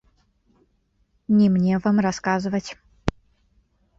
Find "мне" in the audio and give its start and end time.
1.57-1.73